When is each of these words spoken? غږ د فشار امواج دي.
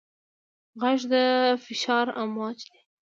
غږ 0.81 0.99
د 1.11 1.13
فشار 1.63 2.07
امواج 2.21 2.57
دي. 2.71 2.79